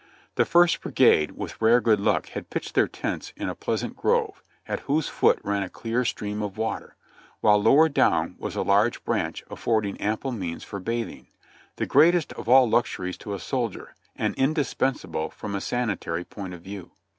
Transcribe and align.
The 0.33 0.45
First 0.45 0.81
Brigade, 0.81 1.33
wath 1.33 1.61
rare 1.61 1.79
good 1.79 1.99
luck, 1.99 2.29
had 2.29 2.49
pitched 2.49 2.73
their 2.73 2.87
tents 2.87 3.33
in 3.37 3.49
a 3.49 3.53
pleasant 3.53 3.95
grove, 3.95 4.41
at 4.67 4.79
whose 4.89 5.07
foot 5.07 5.39
ran 5.43 5.61
a 5.61 5.69
clear 5.69 6.03
stream 6.05 6.41
of 6.41 6.57
water, 6.57 6.95
while 7.41 7.61
lower 7.61 7.87
down 7.87 8.33
was 8.39 8.55
a 8.55 8.63
large 8.63 9.03
branch 9.05 9.43
affording 9.47 10.01
ample 10.01 10.31
means 10.31 10.63
for 10.63 10.79
bathing, 10.79 11.27
the 11.75 11.85
greatest 11.85 12.33
of 12.33 12.49
all 12.49 12.67
luxuries 12.67 13.17
to 13.17 13.35
a 13.35 13.39
soldier, 13.39 13.93
and 14.15 14.33
indispensable 14.39 15.29
from 15.29 15.53
a 15.53 15.61
sanitary 15.61 16.23
point 16.25 16.55
of 16.55 16.63
view. 16.63 16.89